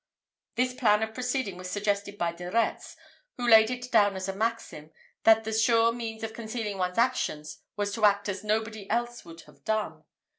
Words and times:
This 0.55 0.73
plan 0.73 1.03
of 1.03 1.13
proceeding 1.13 1.57
was 1.57 1.69
suggested 1.69 2.17
by 2.17 2.31
De 2.31 2.49
Retz, 2.49 2.95
who 3.37 3.47
laid 3.47 3.69
it 3.69 3.91
down 3.91 4.15
as 4.15 4.27
a 4.27 4.33
maxim, 4.35 4.89
that 5.25 5.43
the 5.43 5.53
sure 5.53 5.91
means 5.91 6.23
of 6.23 6.33
concealing 6.33 6.79
one's 6.79 6.97
actions 6.97 7.59
was 7.77 7.93
to 7.93 8.05
act 8.05 8.27
as 8.27 8.43
nobody 8.43 8.89
else 8.89 9.23
would 9.25 9.41
have 9.41 9.63
done. 9.63 10.03